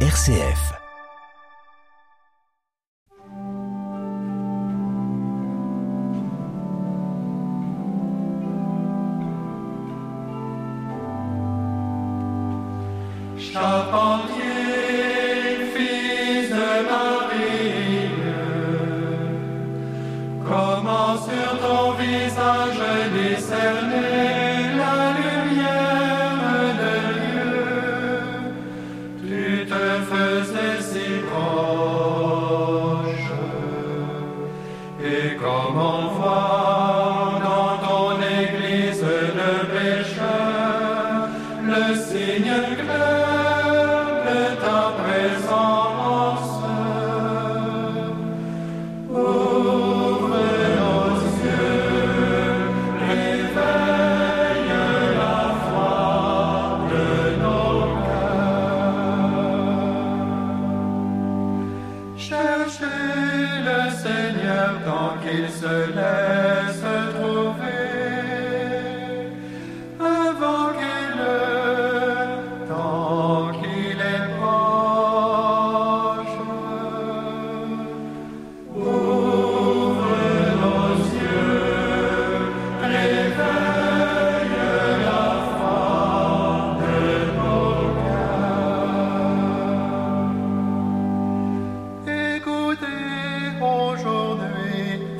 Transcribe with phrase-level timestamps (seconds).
[0.00, 0.74] RCF.
[13.38, 14.44] Charpentier,
[15.74, 16.56] fils de
[16.90, 18.10] Marie,
[20.44, 22.82] comment sur ton visage
[23.14, 24.25] discerner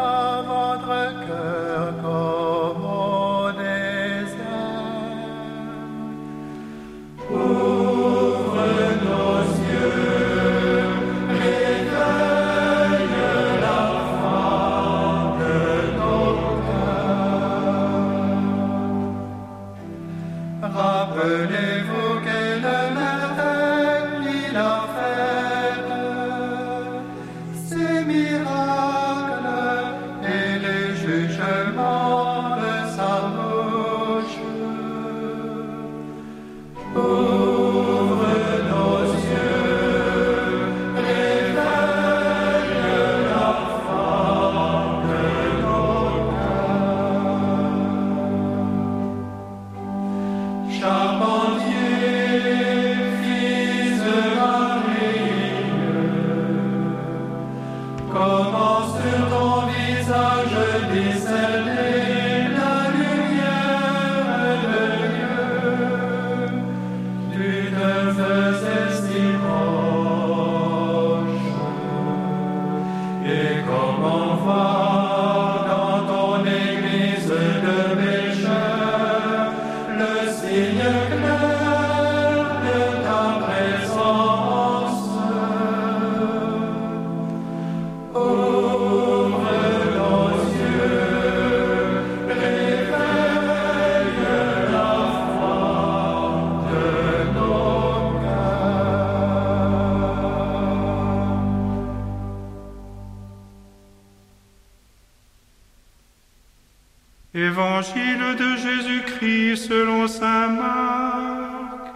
[107.36, 111.92] Évangile de Jésus-Christ selon Saint Marc.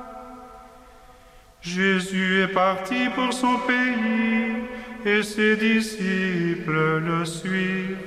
[1.62, 4.66] Jésus est parti pour son pays
[5.06, 7.98] et ses disciples le suivent.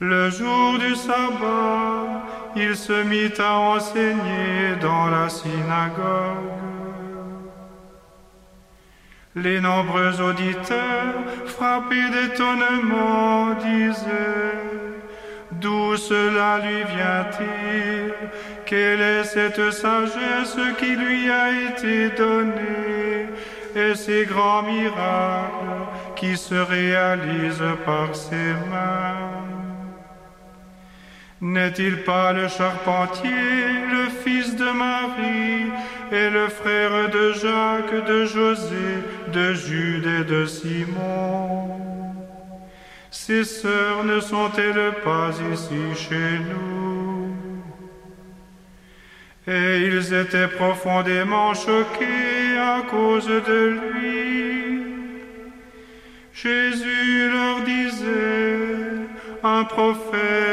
[0.00, 6.67] Le jour du sabbat, il se mit à enseigner dans la synagogue.
[9.42, 11.14] Les nombreux auditeurs,
[11.46, 14.68] frappés d'étonnement, disaient
[15.52, 18.14] D'où cela lui vient-il?
[18.64, 23.28] Quelle est cette sagesse qui lui a été donnée?
[23.74, 29.57] Et ces grands miracles qui se réalisent par ses mains
[31.40, 35.70] N'est-il pas le charpentier, le fils de Marie,
[36.10, 38.88] et le frère de Jacques, de José,
[39.32, 41.76] de Jude et de Simon?
[43.10, 47.34] Ses sœurs ne sont-elles pas ici chez nous?
[49.46, 54.82] Et ils étaient profondément choqués à cause de lui.
[56.32, 58.58] Jésus leur disait,
[59.42, 60.47] un prophète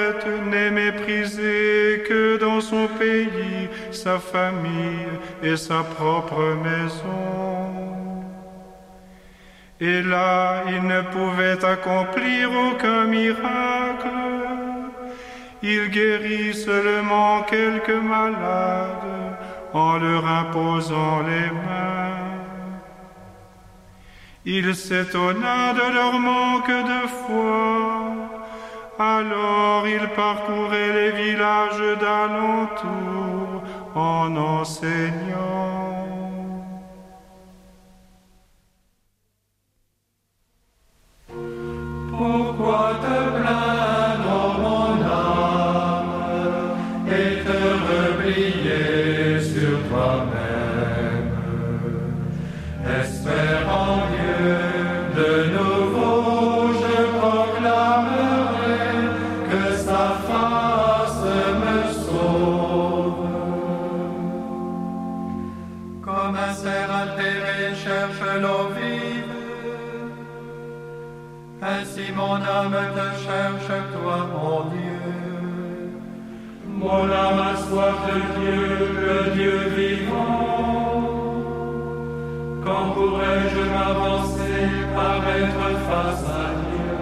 [0.52, 5.08] n'est méprisé que dans son pays, sa famille
[5.44, 7.86] et sa propre maison.
[9.80, 14.08] Et là, il ne pouvait accomplir aucun miracle,
[15.62, 19.38] Il guérit seulement quelques malades
[19.74, 21.96] en leur imposant les mains.
[24.46, 28.35] Il s'étonna de leur manque de foi.
[28.98, 33.62] Alors il parcourait les villages d'alentour
[33.94, 35.76] en enseignant.
[42.18, 43.45] Pourquoi te
[66.36, 69.36] Cerf altéré cherche l'eau vive,
[71.62, 75.06] ainsi mon âme te cherche, toi, mon Dieu.
[76.68, 78.66] Mon âme a soif de Dieu,
[79.06, 81.04] le Dieu vivant.
[82.66, 84.60] Quand pourrais-je m'avancer,
[84.94, 86.98] paraître face à Dieu?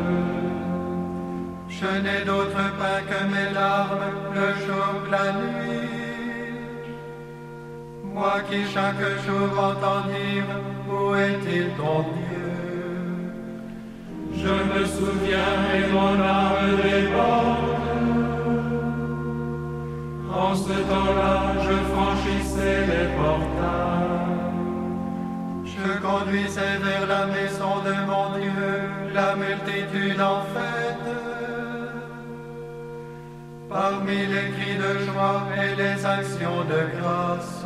[1.69, 6.02] Je n'ai d'autre pain que mes larmes, le jour, la nuit.
[8.13, 10.45] Moi qui chaque jour entends dire,
[10.87, 12.43] où est-il ton Dieu?
[14.35, 17.73] Je me souviens et mon âme déborde.
[20.31, 24.33] En ce temps-là, je franchissais les portails.
[25.65, 28.73] Je conduisais vers la maison de mon Dieu
[29.11, 31.15] la multitude en fête.
[33.69, 37.65] Parmi les cris de joie et les actions de grâce.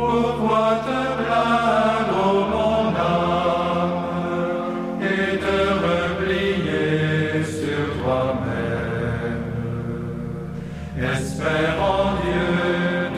[0.00, 3.98] Pourquoi te plaindre, mon âme
[5.02, 9.44] et te replier sur toi-même?
[11.14, 12.54] Espère en Dieu,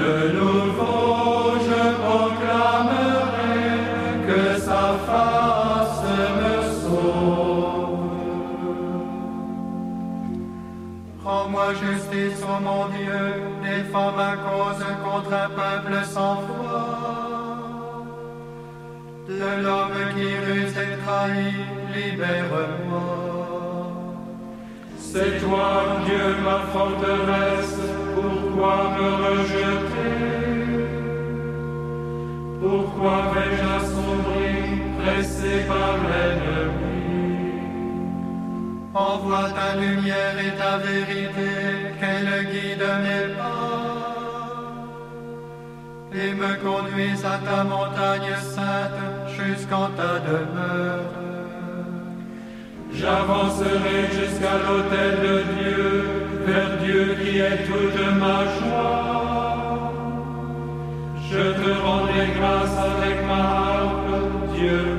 [0.02, 3.60] de nouveau je proclamerai
[4.26, 6.04] que sa face
[6.38, 8.02] me sauve.
[11.24, 13.24] Rends-moi justice, ô mon Dieu,
[13.62, 16.61] défends ma cause contre un peuple sans foi.
[19.28, 23.06] De l'homme qui ruse et trahit, libère-moi.
[24.98, 25.68] C'est toi,
[26.04, 27.78] Dieu, ma forteresse,
[28.16, 30.42] pourquoi me rejeter?
[32.60, 34.62] Pourquoi vais-je assombrir,
[35.00, 37.02] pressé par l'ennemi?
[38.92, 41.50] Envoie ta lumière et ta vérité,
[42.00, 43.61] qu'elle guide mes pas
[46.14, 51.22] et me conduise à ta montagne sainte jusqu'en ta demeure.
[52.92, 56.04] J'avancerai jusqu'à l'autel de Dieu,
[56.46, 59.92] vers Dieu qui est toute ma joie.
[61.30, 64.91] Je te rendrai grâce avec ma harpe, Dieu.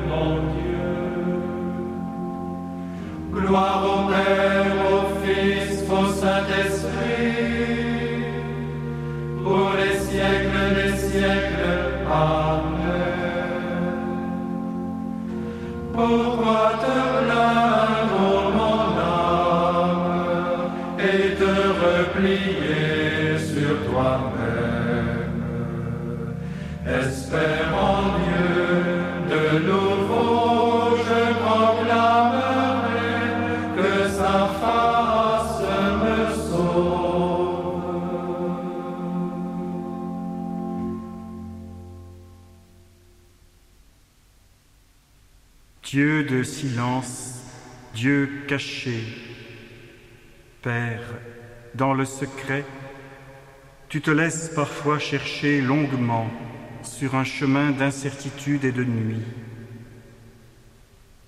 [23.38, 24.84] Sur toi-même
[26.86, 27.74] Espère
[28.20, 28.74] Dieu,
[29.30, 32.74] de nouveau je proclamerai
[33.78, 35.64] que sa face
[36.04, 36.18] me
[36.50, 37.34] sauve.
[45.84, 47.44] Dieu de silence,
[47.94, 49.04] Dieu caché,
[50.62, 51.14] Père,
[51.76, 52.66] dans le secret,
[53.90, 56.28] tu te laisses parfois chercher longuement
[56.82, 59.24] sur un chemin d'incertitude et de nuit.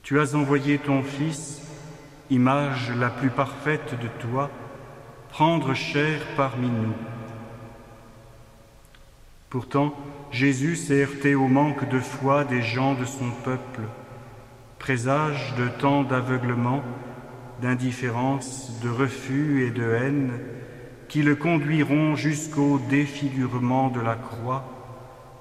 [0.03, 1.61] Tu as envoyé ton Fils,
[2.29, 4.49] image la plus parfaite de toi,
[5.29, 6.93] prendre chair parmi nous.
[9.49, 9.95] Pourtant,
[10.31, 13.81] Jésus s'est heurté au manque de foi des gens de son peuple,
[14.79, 16.83] présage de tant d'aveuglement,
[17.61, 20.39] d'indifférence, de refus et de haine
[21.07, 24.65] qui le conduiront jusqu'au défigurement de la croix,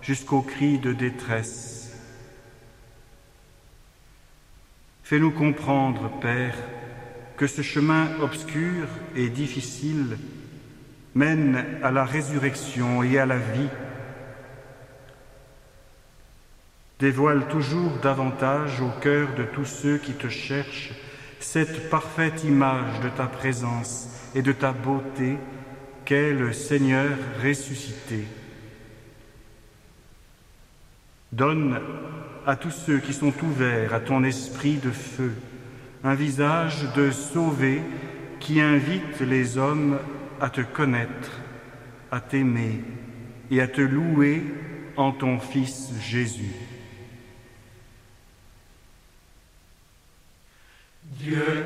[0.00, 1.98] jusqu'au cri de détresse.
[5.02, 6.56] Fais-nous comprendre, Père,
[7.36, 10.18] que ce chemin obscur et difficile
[11.14, 13.68] mène à la résurrection et à la vie.
[17.00, 20.92] Dévoile toujours davantage au cœur de tous ceux qui te cherchent
[21.44, 25.36] cette parfaite image de ta présence et de ta beauté
[26.04, 27.10] qu'est le Seigneur
[27.44, 28.24] ressuscité.
[31.32, 31.80] Donne
[32.46, 35.32] à tous ceux qui sont ouverts à ton esprit de feu
[36.02, 37.82] un visage de sauvé
[38.40, 39.98] qui invite les hommes
[40.40, 41.40] à te connaître,
[42.10, 42.80] à t'aimer
[43.50, 44.42] et à te louer
[44.96, 46.73] en ton Fils Jésus.
[51.24, 51.64] Dieu